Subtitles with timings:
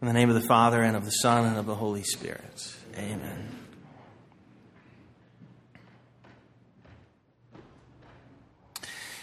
[0.00, 2.74] In the name of the Father, and of the Son, and of the Holy Spirit.
[2.96, 3.54] Amen.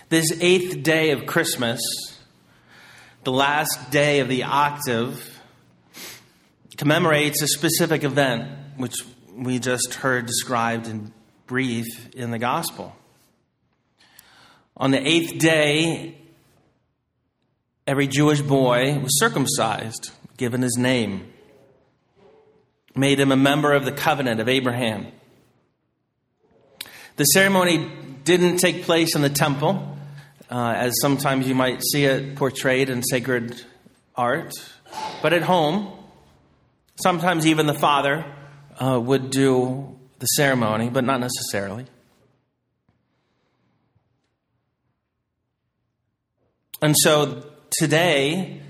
[0.10, 1.82] This eighth day of Christmas,
[3.24, 5.42] the last day of the octave,
[6.78, 8.94] commemorates a specific event which
[9.34, 11.12] we just heard described in
[11.48, 12.96] brief in the gospel.
[14.76, 16.20] On the eighth day,
[17.88, 21.34] every Jewish boy was circumcised, given his name,
[22.96, 25.08] made him a member of the covenant of Abraham.
[27.18, 27.90] The ceremony
[28.24, 29.98] didn't take place in the temple
[30.50, 33.62] uh, as sometimes you might see it portrayed in sacred
[34.16, 34.54] art.
[35.22, 35.92] But at home,
[37.02, 38.26] sometimes even the father
[38.80, 41.86] uh, would do the ceremony, but not necessarily.
[46.82, 47.44] And so
[47.80, 48.62] today,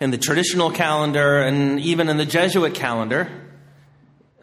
[0.00, 3.30] in the traditional calendar and even in the Jesuit calendar,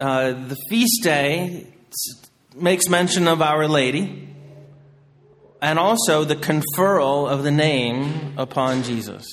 [0.00, 1.66] uh, the feast day
[2.54, 4.28] makes mention of Our Lady
[5.62, 9.26] and also the conferral of the name upon Jesus.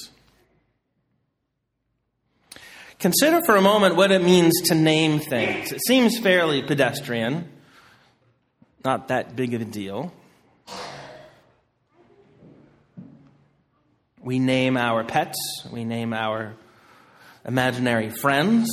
[3.00, 5.74] Consider for a moment what it means to name things.
[5.74, 7.50] It seems fairly pedestrian,
[8.86, 10.14] not that big of a deal.
[14.24, 15.38] We name our pets,
[15.70, 16.54] we name our
[17.44, 18.70] imaginary friends.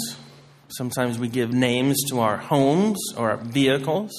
[0.68, 4.12] Sometimes we give names to our homes or our vehicles.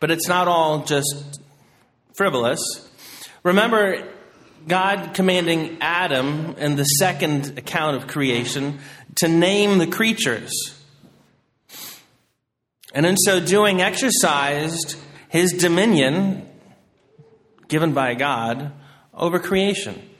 [0.00, 1.40] But it's not all just
[2.16, 2.60] frivolous.
[3.44, 4.02] Remember
[4.66, 8.80] God commanding Adam in the second account of creation
[9.20, 10.52] to name the creatures.
[12.92, 14.96] And in so doing, exercised
[15.28, 16.45] his dominion
[17.68, 18.72] given by God
[19.14, 20.10] over creation.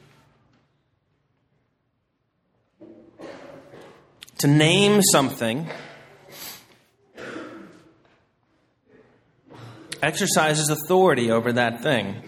[4.38, 5.68] To name something
[10.02, 12.22] exercises authority over that thing.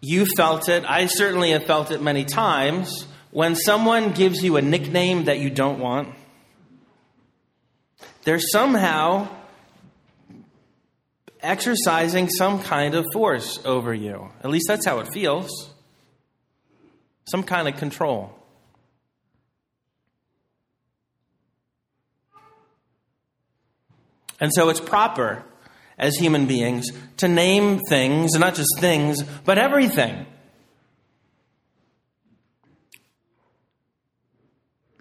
[0.00, 4.62] You felt it, I certainly have felt it many times, when someone gives you a
[4.62, 6.14] nickname that you don't want.
[8.24, 9.28] They're somehow
[11.46, 14.30] exercising some kind of force over you.
[14.42, 15.70] At least that's how it feels.
[17.28, 18.32] Some kind of control.
[24.38, 25.44] And so it's proper
[25.98, 26.86] as human beings
[27.18, 30.26] to name things, not just things, but everything.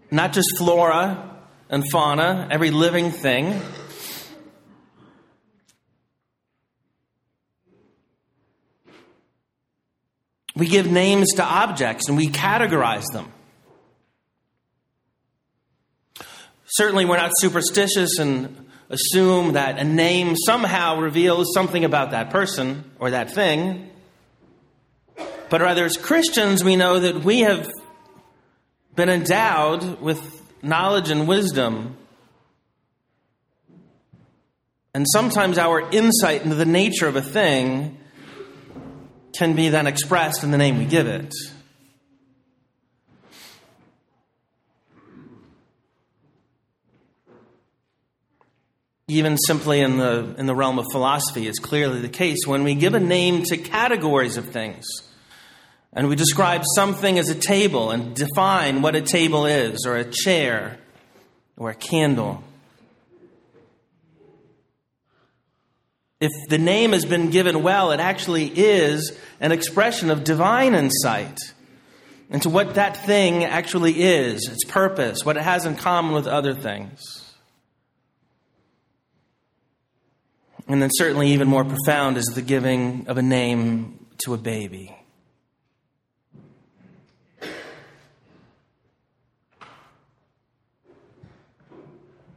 [0.10, 1.38] Not just flora
[1.70, 3.60] and fauna, every living thing.
[10.56, 13.32] We give names to objects and we categorize them.
[16.68, 22.90] Certainly, we're not superstitious and assume that a name somehow reveals something about that person
[23.00, 23.90] or that thing.
[25.50, 27.70] But rather, as Christians, we know that we have
[28.96, 31.98] been endowed with knowledge and wisdom.
[34.94, 37.98] And sometimes our insight into the nature of a thing
[39.38, 41.34] can be then expressed in the name we give it.
[49.08, 52.40] even simply in the, in the realm of philosophy, is clearly the case.
[52.46, 54.86] When we give a name to categories of things,
[55.94, 60.04] and we describe something as a table and define what a table is, or a
[60.04, 60.80] chair,
[61.56, 62.44] or a candle,
[66.26, 71.38] if the name has been given well, it actually is an expression of divine insight
[72.30, 76.54] into what that thing actually is, its purpose, what it has in common with other
[76.54, 77.02] things.
[80.68, 84.96] And then, certainly, even more profound is the giving of a name to a baby.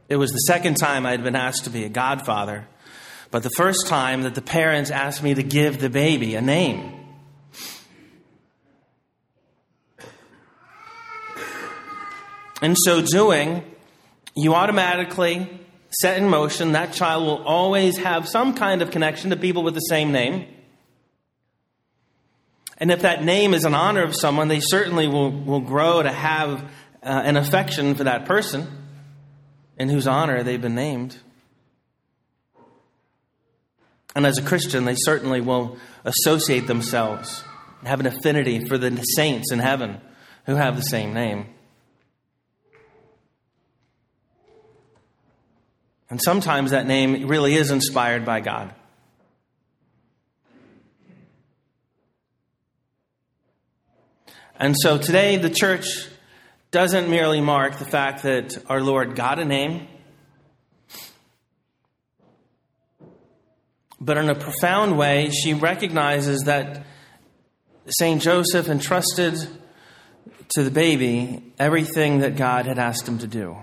[0.07, 2.67] It was the second time I had been asked to be a godfather,
[3.31, 6.95] but the first time that the parents asked me to give the baby a name.
[12.61, 13.63] In so doing,
[14.35, 15.47] you automatically
[15.91, 19.73] set in motion, that child will always have some kind of connection to people with
[19.73, 20.45] the same name.
[22.77, 26.11] And if that name is in honor of someone, they certainly will, will grow to
[26.11, 26.61] have
[27.03, 28.67] uh, an affection for that person
[29.77, 31.17] in whose honor they've been named.
[34.15, 37.43] And as a Christian, they certainly will associate themselves
[37.79, 40.01] and have an affinity for the saints in heaven
[40.45, 41.47] who have the same name.
[46.09, 48.73] And sometimes that name really is inspired by God.
[54.61, 56.07] And so today, the church
[56.71, 59.87] doesn't merely mark the fact that our Lord got a name,
[64.01, 66.85] but in a profound way, she recognizes that
[67.87, 68.21] St.
[68.21, 69.35] Joseph entrusted
[70.55, 73.57] to the baby everything that God had asked him to do.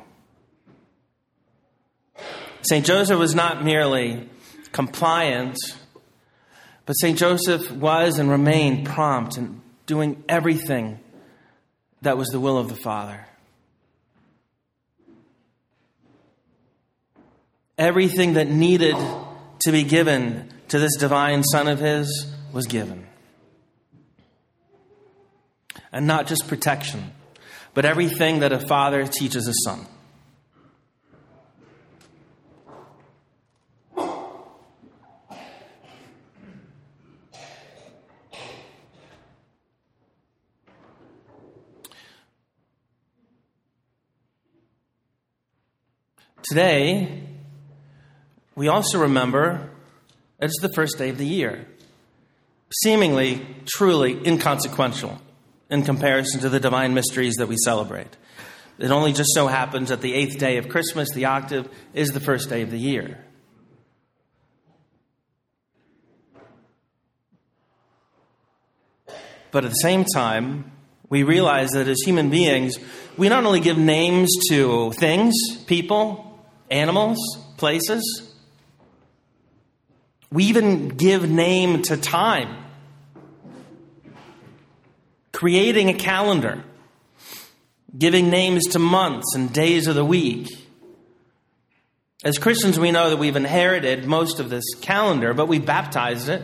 [2.62, 2.84] St.
[2.84, 4.28] Joseph was not merely
[4.72, 5.56] compliant,
[6.84, 7.16] but St.
[7.16, 10.98] Joseph was and remained prompt in doing everything
[12.02, 13.26] that was the will of the Father.
[17.78, 18.96] Everything that needed
[19.66, 23.04] to be given to this divine Son of His was given.
[25.90, 27.10] And not just protection,
[27.74, 29.84] but everything that a father teaches a son.
[46.44, 47.25] Today,
[48.56, 49.70] we also remember
[50.40, 51.66] it's the first day of the year,
[52.82, 55.20] seemingly, truly inconsequential
[55.70, 58.16] in comparison to the divine mysteries that we celebrate.
[58.78, 62.20] It only just so happens that the eighth day of Christmas, the octave, is the
[62.20, 63.18] first day of the year.
[69.50, 70.72] But at the same time,
[71.08, 72.78] we realize that as human beings,
[73.16, 75.34] we not only give names to things,
[75.66, 76.38] people,
[76.70, 77.18] animals,
[77.56, 78.25] places.
[80.36, 82.62] We even give name to time.
[85.32, 86.62] Creating a calendar,
[87.96, 90.48] giving names to months and days of the week.
[92.22, 96.42] As Christians, we know that we've inherited most of this calendar, but we baptized it.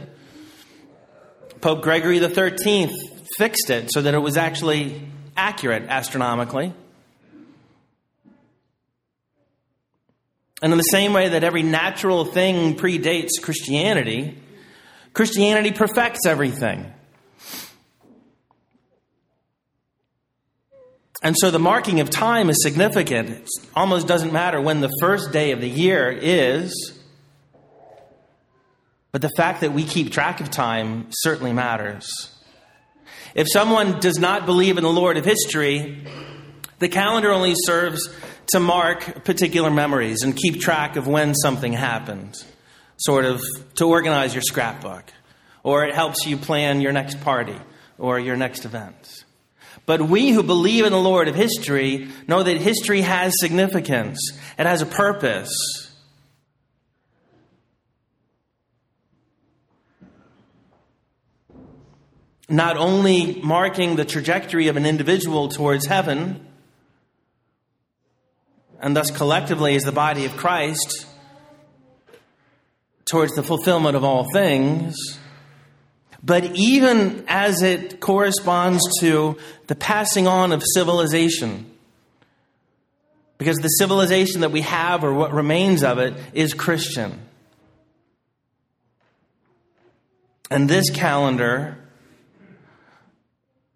[1.61, 2.91] Pope Gregory XIII
[3.37, 5.07] fixed it so that it was actually
[5.37, 6.73] accurate astronomically.
[10.63, 14.39] And in the same way that every natural thing predates Christianity,
[15.13, 16.93] Christianity perfects everything.
[21.21, 23.31] And so the marking of time is significant.
[23.31, 26.99] It almost doesn't matter when the first day of the year is,
[29.11, 32.09] but the fact that we keep track of time certainly matters.
[33.35, 36.05] If someone does not believe in the Lord of history,
[36.79, 38.09] the calendar only serves
[38.49, 42.35] to mark particular memories and keep track of when something happened,
[42.97, 43.43] sort of
[43.77, 45.05] to organize your scrapbook,
[45.63, 47.57] or it helps you plan your next party
[47.99, 49.25] or your next event.
[49.87, 54.19] But we who believe in the Lord of history know that history has significance,
[54.59, 55.53] it has a purpose.
[62.49, 66.47] Not only marking the trajectory of an individual towards heaven,
[68.83, 71.07] and thus collectively as the body of Christ
[73.05, 74.97] towards the fulfillment of all things.
[76.23, 79.39] But even as it corresponds to
[79.69, 81.67] the passing on of civilization,
[83.39, 87.21] because the civilization that we have, or what remains of it, is Christian.
[90.51, 91.79] And this calendar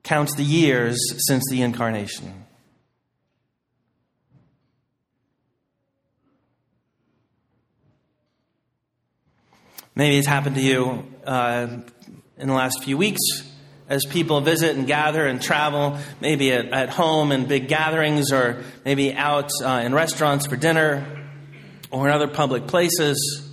[0.03, 2.46] counts the years since the incarnation.
[9.99, 11.69] Maybe it's happened to you uh,
[12.37, 13.23] in the last few weeks
[13.89, 18.63] as people visit and gather and travel, maybe at, at home in big gatherings or
[18.85, 21.27] maybe out uh, in restaurants for dinner
[21.91, 23.51] or in other public places.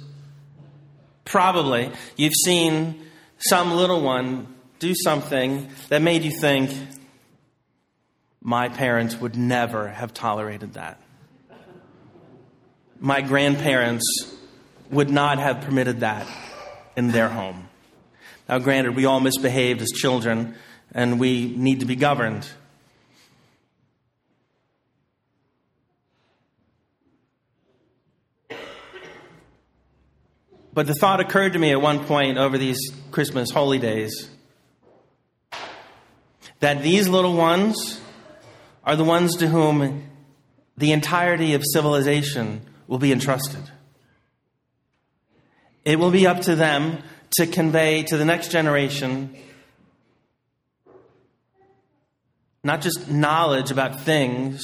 [1.23, 3.05] Probably you've seen
[3.37, 6.71] some little one do something that made you think,
[8.41, 11.01] my parents would never have tolerated that.
[12.99, 14.03] My grandparents
[14.91, 16.27] would not have permitted that
[16.95, 17.67] in their home.
[18.47, 20.55] Now, granted, we all misbehaved as children
[20.93, 22.47] and we need to be governed.
[30.73, 32.79] But the thought occurred to me at one point over these
[33.11, 34.29] Christmas holy days
[36.59, 38.01] that these little ones
[38.83, 40.09] are the ones to whom
[40.77, 43.61] the entirety of civilization will be entrusted.
[45.85, 46.99] It will be up to them
[47.37, 49.35] to convey to the next generation
[52.63, 54.63] not just knowledge about things,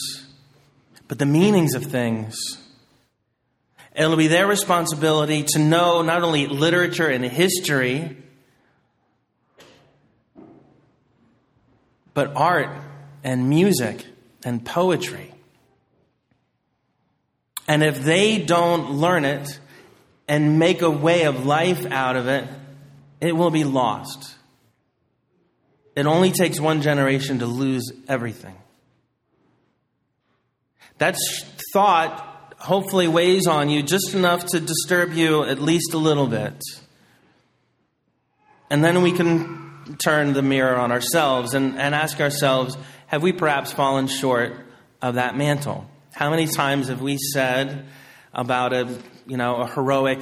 [1.07, 2.37] but the meanings of things.
[3.93, 8.15] It'll be their responsibility to know not only literature and history,
[12.13, 12.69] but art
[13.23, 14.05] and music
[14.45, 15.33] and poetry.
[17.67, 19.59] And if they don't learn it
[20.29, 22.47] and make a way of life out of it,
[23.19, 24.35] it will be lost.
[25.95, 28.55] It only takes one generation to lose everything.
[30.99, 31.17] That
[31.73, 36.61] thought hopefully weighs on you just enough to disturb you at least a little bit.
[38.69, 43.31] And then we can turn the mirror on ourselves and, and ask ourselves have we
[43.31, 44.53] perhaps fallen short
[45.01, 45.89] of that mantle?
[46.13, 47.87] How many times have we said
[48.31, 50.21] about a, you know, a heroic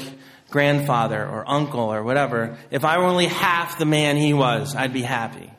[0.50, 4.94] grandfather or uncle or whatever, if I were only half the man he was, I'd
[4.94, 5.52] be happy.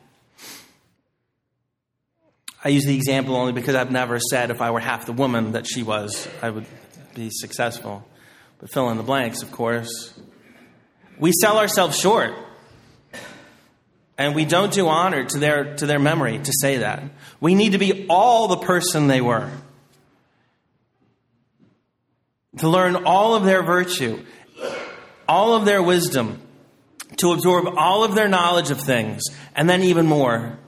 [2.63, 5.53] I use the example only because I've never said if I were half the woman
[5.53, 6.65] that she was, I would
[7.15, 8.05] be successful.
[8.59, 10.13] But fill in the blanks, of course.
[11.17, 12.33] We sell ourselves short.
[14.17, 17.03] And we don't do honor to their, to their memory to say that.
[17.39, 19.49] We need to be all the person they were.
[22.59, 24.23] To learn all of their virtue,
[25.27, 26.41] all of their wisdom,
[27.17, 29.23] to absorb all of their knowledge of things,
[29.55, 30.59] and then even more.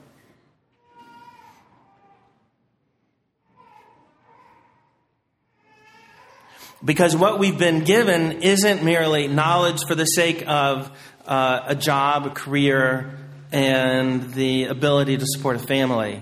[6.83, 10.89] Because what we've been given isn't merely knowledge for the sake of
[11.27, 13.19] uh, a job, a career,
[13.51, 16.21] and the ability to support a family.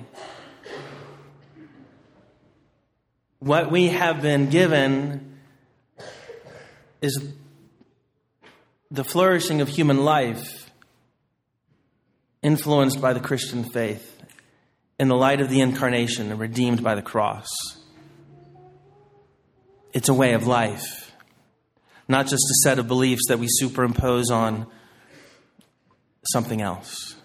[3.38, 5.29] What we have been given
[7.02, 7.34] is
[8.92, 10.72] the flourishing of human life
[12.42, 14.22] influenced by the Christian faith
[15.00, 17.48] in the light of the incarnation and redeemed by the cross.
[19.94, 21.12] It's a way of life,
[22.08, 24.68] not just a set of beliefs that we superimpose on
[26.32, 27.16] something else.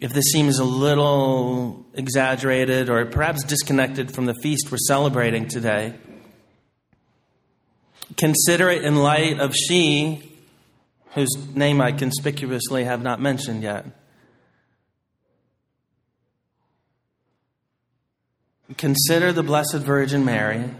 [0.00, 5.94] If this seems a little exaggerated or perhaps disconnected from the feast we're celebrating today,
[8.16, 10.36] consider it in light of she,
[11.14, 13.86] whose name I conspicuously have not mentioned yet.
[18.76, 20.70] Consider the Blessed Virgin Mary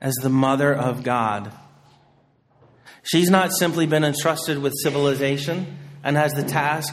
[0.00, 1.52] as the Mother of God.
[3.04, 6.92] She's not simply been entrusted with civilization and has the task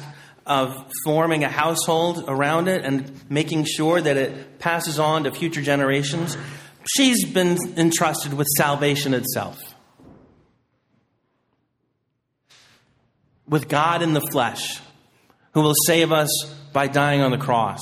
[0.49, 0.75] of
[1.05, 6.35] forming a household around it and making sure that it passes on to future generations.
[6.97, 9.61] She's been entrusted with salvation itself.
[13.47, 14.79] With God in the flesh,
[15.53, 16.29] who will save us
[16.73, 17.81] by dying on the cross.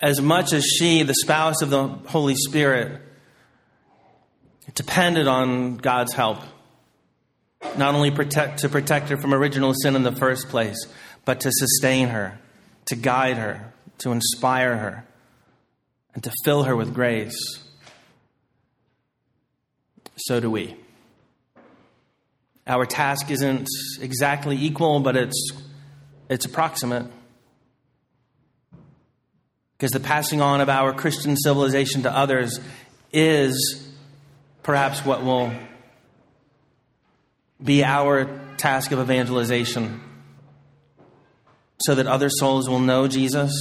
[0.00, 3.00] As much as she, the spouse of the Holy Spirit,
[4.74, 6.38] depended on God's help.
[7.76, 10.78] Not only protect, to protect her from original sin in the first place,
[11.24, 12.38] but to sustain her,
[12.86, 15.04] to guide her, to inspire her,
[16.14, 17.36] and to fill her with grace.
[20.16, 20.76] So do we.
[22.66, 23.66] Our task isn't
[24.00, 25.52] exactly equal, but it's,
[26.28, 27.06] it's approximate.
[29.78, 32.58] Because the passing on of our Christian civilization to others
[33.12, 33.88] is
[34.64, 35.52] perhaps what will
[37.62, 40.00] be our task of evangelization
[41.82, 43.52] so that other souls will know Jesus,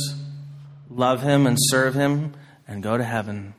[0.90, 2.34] love him, and serve him,
[2.68, 3.54] and go to heaven.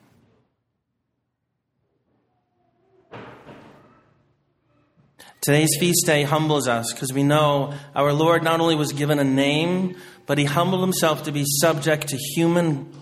[5.40, 9.24] Today's feast day humbles us because we know our Lord not only was given a
[9.24, 9.96] name,
[10.28, 12.92] but he humbled himself to be subject to human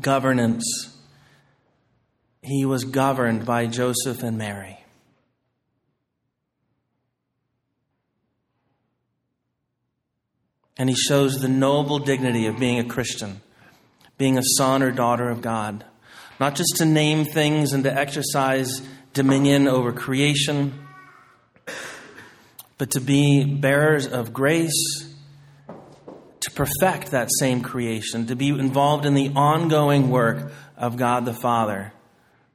[0.00, 0.96] governance.
[2.40, 4.78] He was governed by Joseph and Mary.
[10.78, 13.40] And he shows the noble dignity of being a Christian,
[14.16, 15.84] being a son or daughter of God.
[16.38, 18.80] Not just to name things and to exercise
[19.12, 20.78] dominion over creation
[22.78, 25.11] but to be bearers of grace,
[26.54, 31.92] perfect that same creation, to be involved in the ongoing work of God the Father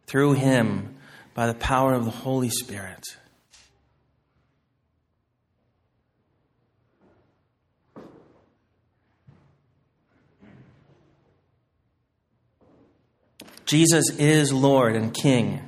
[0.05, 0.95] through Him
[1.33, 3.03] by the power of the Holy Spirit.
[13.67, 15.61] Jesus is Lord and King.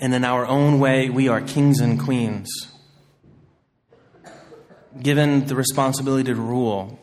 [0.00, 2.71] And in our own way, we are kings and queens,
[5.00, 6.98] given the responsibility to rule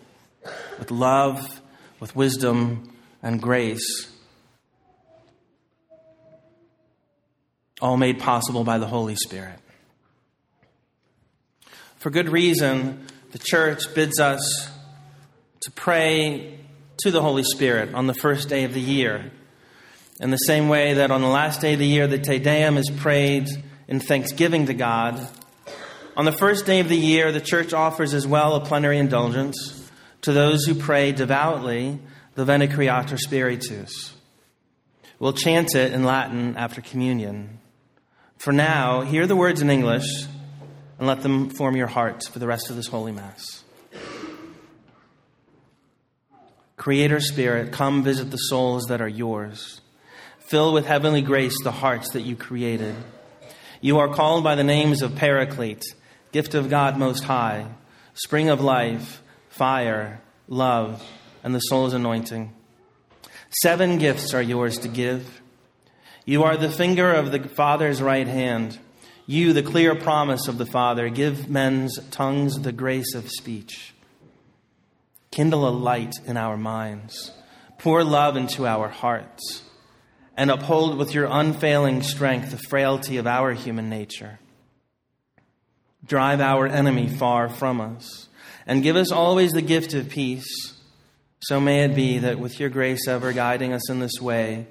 [0.77, 1.61] with love,
[1.99, 4.09] with wisdom, and grace,
[7.81, 9.59] all made possible by the Holy Spirit.
[11.97, 14.69] For good reason, the church bids us
[15.61, 16.59] to pray
[17.03, 19.31] to the Holy Spirit on the first day of the year.
[20.19, 22.77] In the same way that on the last day of the year, the Te Deum
[22.77, 23.47] is prayed
[23.87, 25.27] in thanksgiving to God.
[26.19, 29.89] On the first day of the year, the church offers as well a plenary indulgence
[30.23, 31.97] to those who pray devoutly
[32.35, 34.13] the Veni Creator Spiritus.
[35.17, 37.59] We'll chant it in Latin after communion.
[38.35, 40.25] For now, hear the words in English
[40.97, 43.63] and let them form your heart for the rest of this Holy Mass.
[46.75, 49.79] Creator Spirit, come visit the souls that are yours.
[50.39, 52.97] Fill with heavenly grace the hearts that you created.
[53.79, 55.85] You are called by the names of Paraclete,
[56.31, 57.67] gift of God Most High,
[58.13, 61.03] spring of life, fire, love,
[61.43, 62.53] and the soul's anointing.
[63.61, 65.41] Seven gifts are yours to give.
[66.25, 68.77] You are the finger of the Father's right hand.
[69.25, 73.93] You, the clear promise of the Father, give men's tongues the grace of speech.
[75.31, 77.31] Kindle a light in our minds.
[77.77, 79.63] Pour love into our hearts.
[80.35, 84.39] And uphold with your unfailing strength the frailty of our human nature.
[86.09, 88.27] Drive our enemy far from us.
[88.65, 90.73] And give us always the gift of peace.
[91.41, 94.67] So may it be that with your grace ever guiding us in this way,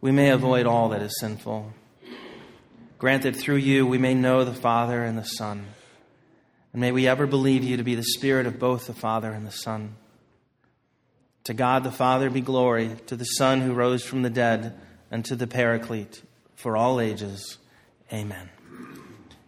[0.00, 1.72] we may avoid all that is sinful.
[2.98, 5.66] Granted, through you we may know the Father and the Son.
[6.72, 9.46] And may we ever believe you to be the Spirit of both the Father and
[9.46, 9.96] the Son.
[11.44, 14.78] To God the Father be glory, to the Son who rose from the dead,
[15.10, 16.22] and to the Paraclete
[16.54, 17.58] for all ages.
[18.12, 18.51] Amen.